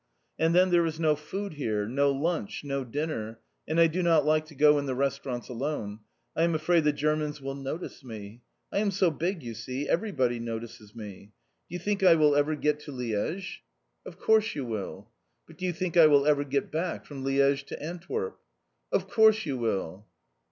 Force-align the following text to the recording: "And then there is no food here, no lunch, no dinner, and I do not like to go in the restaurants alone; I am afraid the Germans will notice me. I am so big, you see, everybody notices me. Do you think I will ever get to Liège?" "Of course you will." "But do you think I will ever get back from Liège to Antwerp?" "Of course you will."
"And 0.39 0.55
then 0.55 0.71
there 0.71 0.87
is 0.87 0.99
no 0.99 1.15
food 1.15 1.53
here, 1.53 1.87
no 1.87 2.11
lunch, 2.11 2.63
no 2.63 2.83
dinner, 2.83 3.39
and 3.67 3.79
I 3.79 3.85
do 3.85 4.01
not 4.01 4.25
like 4.25 4.47
to 4.47 4.55
go 4.55 4.79
in 4.79 4.87
the 4.87 4.95
restaurants 4.95 5.47
alone; 5.47 5.99
I 6.35 6.41
am 6.41 6.55
afraid 6.55 6.85
the 6.85 6.91
Germans 6.91 7.39
will 7.39 7.53
notice 7.53 8.03
me. 8.03 8.41
I 8.73 8.79
am 8.79 8.89
so 8.89 9.11
big, 9.11 9.43
you 9.43 9.53
see, 9.53 9.87
everybody 9.87 10.39
notices 10.39 10.95
me. 10.95 11.33
Do 11.69 11.75
you 11.75 11.77
think 11.79 12.01
I 12.01 12.15
will 12.15 12.35
ever 12.35 12.55
get 12.55 12.79
to 12.79 12.91
Liège?" 12.91 13.57
"Of 14.03 14.17
course 14.17 14.55
you 14.55 14.65
will." 14.65 15.11
"But 15.45 15.59
do 15.59 15.65
you 15.67 15.71
think 15.71 15.95
I 15.95 16.07
will 16.07 16.25
ever 16.25 16.43
get 16.45 16.71
back 16.71 17.05
from 17.05 17.23
Liège 17.23 17.65
to 17.67 17.79
Antwerp?" 17.79 18.39
"Of 18.91 19.07
course 19.07 19.45
you 19.45 19.55
will." 19.59 20.07